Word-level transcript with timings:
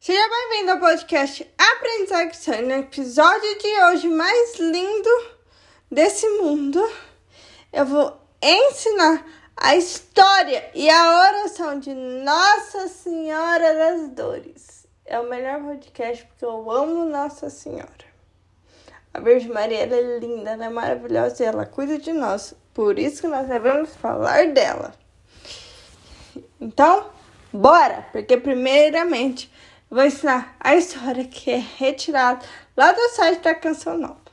Seja 0.00 0.22
bem-vindo 0.28 0.70
ao 0.70 0.78
podcast 0.78 1.44
Aprendizagem, 1.58 2.62
no 2.66 2.74
episódio 2.74 3.58
de 3.58 3.82
hoje 3.82 4.08
mais 4.08 4.56
lindo 4.56 5.10
desse 5.90 6.24
mundo. 6.40 6.80
Eu 7.72 7.84
vou 7.84 8.16
ensinar 8.40 9.26
a 9.56 9.74
história 9.74 10.70
e 10.72 10.88
a 10.88 11.20
oração 11.20 11.80
de 11.80 11.92
Nossa 11.92 12.86
Senhora 12.86 13.74
das 13.74 14.10
Dores. 14.10 14.86
É 15.04 15.18
o 15.18 15.28
melhor 15.28 15.64
podcast 15.64 16.24
porque 16.26 16.44
eu 16.44 16.70
amo 16.70 17.04
Nossa 17.04 17.50
Senhora. 17.50 18.06
A 19.12 19.18
Virgem 19.18 19.50
Maria 19.50 19.80
ela 19.80 19.96
é 19.96 20.18
linda, 20.20 20.50
ela 20.52 20.66
é 20.66 20.70
maravilhosa 20.70 21.42
e 21.42 21.46
ela 21.46 21.66
cuida 21.66 21.98
de 21.98 22.12
nós. 22.12 22.54
Por 22.72 23.00
isso 23.00 23.22
que 23.22 23.26
nós 23.26 23.48
devemos 23.48 23.96
falar 23.96 24.46
dela. 24.52 24.94
Então, 26.60 27.10
bora! 27.52 28.06
Porque, 28.12 28.36
primeiramente, 28.36 29.50
vou 29.90 30.04
ensinar 30.04 30.56
a 30.60 30.76
história 30.76 31.24
que 31.24 31.50
é 31.50 31.64
retirada 31.78 32.44
lá 32.76 32.92
do 32.92 33.08
site 33.10 33.40
da 33.40 33.54
Canção 33.54 33.96
Nova. 33.98 34.28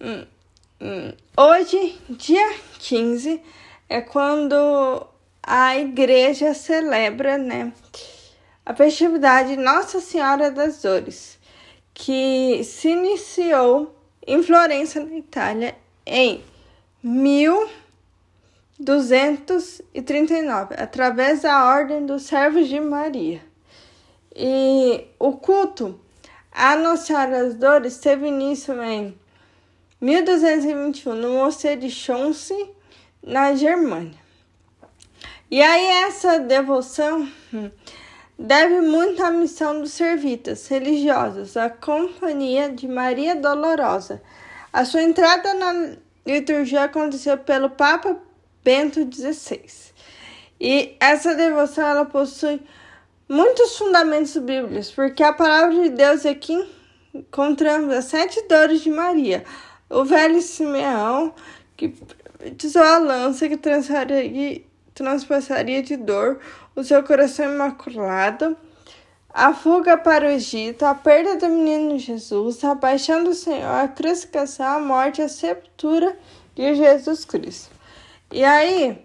Hum, 0.00 0.26
hum. 0.80 1.12
Hoje, 1.36 1.98
dia 2.08 2.54
15, 2.78 3.42
é 3.88 4.00
quando 4.00 5.06
a 5.42 5.76
igreja 5.76 6.54
celebra, 6.54 7.36
né, 7.36 7.72
a 8.64 8.74
festividade 8.74 9.56
Nossa 9.56 10.00
Senhora 10.00 10.50
das 10.50 10.82
Dores, 10.82 11.38
que 11.92 12.62
se 12.64 12.88
iniciou 12.88 13.94
em 14.26 14.42
Florença, 14.42 15.04
na 15.04 15.16
Itália, 15.16 15.76
em 16.06 16.42
1239, 18.80 20.74
através 20.78 21.42
da 21.42 21.66
Ordem 21.66 22.06
dos 22.06 22.22
Servos 22.22 22.66
de 22.66 22.80
Maria. 22.80 23.42
E 24.34 25.04
o 25.18 25.32
culto 25.32 26.00
a 26.52 26.96
Senhora 26.96 27.44
das 27.44 27.54
Dores 27.54 27.98
teve 27.98 28.26
início 28.26 28.82
em 28.82 29.14
1221 30.00 31.14
no 31.14 31.34
Mosteiro 31.34 31.82
de 31.82 31.90
Chonsi, 31.90 32.70
na 33.22 33.54
Germânia. 33.54 34.18
E 35.50 35.62
aí 35.62 36.04
essa 36.04 36.38
devoção 36.38 37.28
deve 38.38 38.80
muito 38.80 39.22
à 39.22 39.30
missão 39.30 39.80
dos 39.80 39.92
servitas 39.92 40.66
religiosos, 40.68 41.56
a 41.56 41.68
Companhia 41.68 42.70
de 42.70 42.88
Maria 42.88 43.36
Dolorosa. 43.36 44.22
A 44.72 44.84
sua 44.84 45.02
entrada 45.02 45.52
na 45.54 45.96
liturgia 46.26 46.84
aconteceu 46.84 47.36
pelo 47.36 47.70
Papa 47.70 48.29
Bento 48.64 49.00
XVI. 49.10 49.62
E 50.60 50.96
essa 51.00 51.34
devoção 51.34 51.86
ela 51.86 52.04
possui 52.04 52.60
muitos 53.28 53.78
fundamentos 53.78 54.36
bíblicos, 54.36 54.90
porque 54.90 55.22
a 55.22 55.32
palavra 55.32 55.74
de 55.82 55.90
Deus 55.90 56.26
aqui 56.26 56.68
encontramos 57.14 57.94
as 57.94 58.06
sete 58.06 58.46
dores 58.48 58.80
de 58.82 58.90
Maria, 58.90 59.44
o 59.88 60.04
velho 60.04 60.40
Simeão 60.42 61.34
que 61.76 61.94
usou 62.64 62.82
a 62.82 62.98
lança 62.98 63.48
que 63.48 63.56
transpassaria 64.94 65.82
de 65.82 65.96
dor 65.96 66.38
o 66.76 66.84
seu 66.84 67.02
coração 67.02 67.52
imaculado 67.52 68.56
a 69.32 69.54
fuga 69.54 69.96
para 69.96 70.26
o 70.26 70.30
Egito, 70.30 70.84
a 70.84 70.94
perda 70.94 71.36
do 71.36 71.48
menino 71.48 71.96
Jesus, 71.98 72.62
a 72.64 72.74
paixão 72.74 73.22
do 73.22 73.32
Senhor, 73.32 73.64
a 73.64 73.86
crucificação, 73.86 74.66
a 74.66 74.80
morte, 74.80 75.22
a 75.22 75.28
sepultura 75.28 76.18
de 76.54 76.74
Jesus 76.74 77.24
Cristo. 77.24 77.79
E 78.32 78.44
aí, 78.44 79.04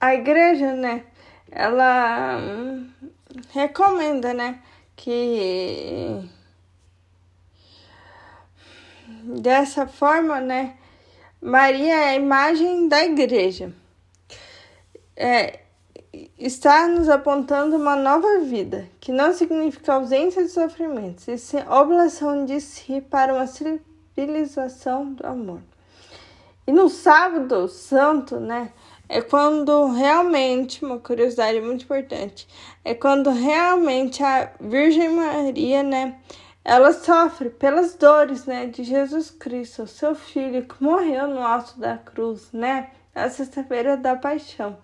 a 0.00 0.14
igreja, 0.14 0.72
né, 0.72 1.04
ela 1.50 2.40
recomenda, 3.50 4.32
né, 4.32 4.62
que 4.96 6.26
dessa 9.40 9.86
forma, 9.86 10.40
né, 10.40 10.76
Maria 11.40 11.94
é 11.94 12.08
a 12.10 12.14
imagem 12.14 12.88
da 12.88 13.04
igreja. 13.04 13.72
É, 15.14 15.60
está 16.38 16.88
nos 16.88 17.08
apontando 17.08 17.76
uma 17.76 17.94
nova 17.94 18.38
vida, 18.38 18.88
que 19.00 19.12
não 19.12 19.34
significa 19.34 19.94
ausência 19.94 20.42
de 20.42 20.48
sofrimentos, 20.48 21.28
e 21.28 21.36
sim 21.36 21.58
oblação 21.68 22.46
de 22.46 22.58
si 22.60 23.00
para 23.00 23.34
uma 23.34 23.46
civilização 24.18 25.12
do 25.12 25.24
amor. 25.24 25.60
E 26.66 26.72
no 26.72 26.88
sábado 26.88 27.68
santo, 27.68 28.40
né, 28.40 28.72
é 29.08 29.22
quando 29.22 29.92
realmente, 29.92 30.84
uma 30.84 30.98
curiosidade 30.98 31.60
muito 31.60 31.84
importante, 31.84 32.48
é 32.84 32.94
quando 32.94 33.30
realmente 33.30 34.22
a 34.22 34.50
Virgem 34.60 35.10
Maria, 35.10 35.84
né, 35.84 36.18
ela 36.64 36.92
sofre 36.92 37.48
pelas 37.48 37.94
dores, 37.94 38.44
né, 38.44 38.66
de 38.66 38.82
Jesus 38.82 39.30
Cristo, 39.30 39.86
seu 39.86 40.16
filho 40.16 40.64
que 40.64 40.82
morreu 40.82 41.28
no 41.28 41.40
alto 41.40 41.78
da 41.78 41.96
cruz, 41.96 42.50
né, 42.52 42.90
na 43.14 43.30
sexta-feira 43.30 43.96
da 43.96 44.16
paixão 44.16 44.76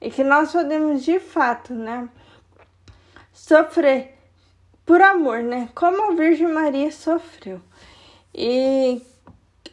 e 0.00 0.10
que 0.10 0.24
nós 0.24 0.52
podemos 0.52 1.04
de 1.04 1.20
fato, 1.20 1.72
né, 1.72 2.08
sofrer 3.32 4.18
por 4.84 5.00
amor, 5.00 5.42
né, 5.42 5.68
como 5.74 6.10
a 6.10 6.14
Virgem 6.14 6.48
Maria 6.48 6.90
sofreu. 6.90 7.60
E 8.38 9.00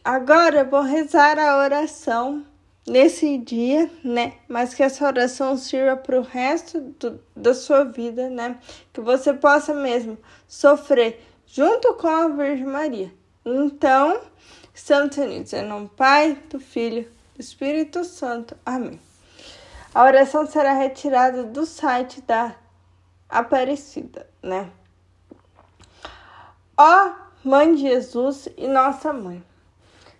agora 0.02 0.60
eu 0.60 0.70
vou 0.70 0.80
rezar 0.80 1.38
a 1.38 1.58
oração 1.58 2.46
nesse 2.86 3.36
dia, 3.36 3.90
né? 4.02 4.36
Mas 4.48 4.72
que 4.72 4.82
essa 4.82 5.06
oração 5.06 5.54
sirva 5.58 5.98
para 5.98 6.18
o 6.18 6.22
resto 6.22 6.80
do, 6.80 7.20
da 7.36 7.52
sua 7.52 7.84
vida, 7.84 8.30
né? 8.30 8.58
Que 8.90 9.02
você 9.02 9.34
possa 9.34 9.74
mesmo 9.74 10.16
sofrer 10.48 11.20
junto 11.46 11.92
com 11.92 12.06
a 12.06 12.28
Virgem 12.28 12.64
Maria. 12.64 13.12
Então, 13.44 14.18
estamos 14.74 15.14
unidos 15.18 15.52
em 15.52 15.60
nome 15.60 15.90
Pai, 15.94 16.42
do 16.48 16.58
Filho, 16.58 17.06
do 17.34 17.40
Espírito 17.42 18.02
Santo. 18.02 18.56
Amém. 18.64 18.98
A 19.94 20.04
oração 20.04 20.46
será 20.46 20.72
retirada 20.72 21.44
do 21.44 21.66
site 21.66 22.22
da 22.22 22.56
Aparecida, 23.28 24.26
né? 24.42 24.70
Ó 26.78 27.23
Mãe 27.44 27.74
de 27.74 27.82
Jesus 27.82 28.48
e 28.56 28.66
Nossa 28.66 29.12
Mãe, 29.12 29.44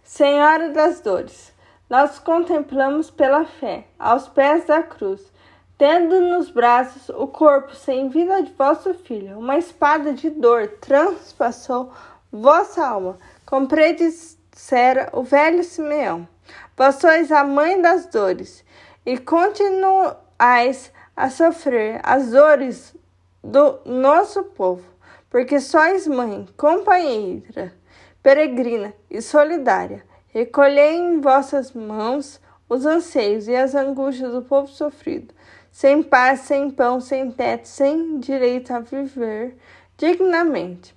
Senhora 0.02 0.68
das 0.68 1.00
Dores, 1.00 1.54
nós 1.88 2.18
contemplamos 2.18 3.10
pela 3.10 3.46
fé, 3.46 3.86
aos 3.98 4.28
pés 4.28 4.66
da 4.66 4.82
cruz, 4.82 5.32
tendo 5.78 6.20
nos 6.20 6.50
braços 6.50 7.08
o 7.08 7.26
corpo 7.26 7.74
sem 7.74 8.10
vida 8.10 8.42
de 8.42 8.52
vosso 8.52 8.92
Filho, 8.92 9.38
uma 9.38 9.56
espada 9.56 10.12
de 10.12 10.28
dor 10.28 10.68
transpassou 10.82 11.90
vossa 12.30 12.86
alma, 12.86 13.16
como 13.46 13.68
predissera 13.68 15.08
o 15.14 15.22
velho 15.22 15.64
Simeão. 15.64 16.28
Vós 16.76 16.96
sois 16.96 17.32
a 17.32 17.42
mãe 17.42 17.80
das 17.80 18.04
dores, 18.04 18.62
e 19.06 19.16
continuais 19.16 20.92
a 21.16 21.30
sofrer 21.30 22.02
as 22.02 22.32
dores 22.32 22.94
do 23.42 23.78
nosso 23.86 24.42
povo, 24.42 24.93
porque 25.34 25.58
sois 25.58 26.06
mãe, 26.06 26.46
companheira, 26.56 27.74
peregrina 28.22 28.94
e 29.10 29.20
solidária. 29.20 30.04
Recolhei 30.28 30.94
em 30.94 31.20
vossas 31.20 31.72
mãos 31.72 32.40
os 32.68 32.86
anseios 32.86 33.48
e 33.48 33.56
as 33.56 33.74
angústias 33.74 34.30
do 34.30 34.42
povo 34.42 34.68
sofrido, 34.68 35.34
sem 35.72 36.04
paz, 36.04 36.42
sem 36.42 36.70
pão, 36.70 37.00
sem 37.00 37.32
teto, 37.32 37.66
sem 37.66 38.20
direito 38.20 38.72
a 38.72 38.78
viver 38.78 39.56
dignamente. 39.96 40.94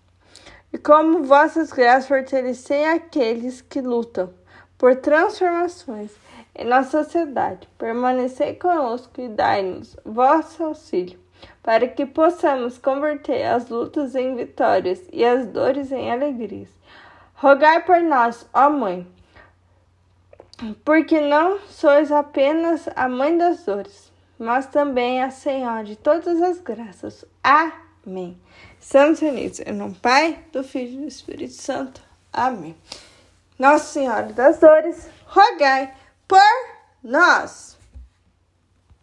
E 0.71 0.77
como 0.77 1.23
vossas 1.23 1.71
graças 1.71 2.07
fortalecei 2.07 2.85
aqueles 2.85 3.61
que 3.61 3.81
lutam 3.81 4.31
por 4.77 4.97
transformações 4.97 6.11
em 6.53 6.63
nossa 6.63 7.03
sociedade. 7.03 7.67
Permanecei 7.75 8.53
conosco 8.53 9.19
e 9.19 9.29
dai-nos 9.29 9.97
vosso 10.05 10.63
auxílio, 10.63 11.19
para 11.61 11.87
que 11.87 12.05
possamos 12.05 12.77
converter 12.77 13.43
as 13.43 13.69
lutas 13.69 14.15
em 14.15 14.35
vitórias 14.35 15.01
e 15.11 15.25
as 15.25 15.47
dores 15.47 15.91
em 15.91 16.11
alegrias. 16.11 16.69
Rogai 17.35 17.83
por 17.83 18.01
nós, 18.01 18.47
ó 18.53 18.69
Mãe, 18.69 19.07
porque 20.83 21.21
não 21.21 21.59
sois 21.69 22.11
apenas 22.11 22.89
a 22.95 23.07
mãe 23.07 23.37
das 23.37 23.63
dores, 23.63 24.11
mas 24.39 24.65
também 24.65 25.21
a 25.21 25.29
Senhora 25.29 25.83
de 25.83 25.95
todas 25.95 26.41
as 26.41 26.59
graças. 26.59 27.25
Amém. 27.43 28.39
Estamos 28.79 29.21
unidos 29.21 29.59
em 29.59 29.73
nome 29.73 29.95
Pai, 29.95 30.39
do 30.51 30.63
Filho 30.63 30.93
e 30.93 31.01
do 31.01 31.07
Espírito 31.07 31.53
Santo. 31.53 32.01
Amém. 32.33 32.75
Nossa 33.59 33.85
Senhora 33.85 34.33
das 34.33 34.59
Dores, 34.59 35.09
rogai 35.25 35.93
por 36.27 36.39
nós. 37.03 37.76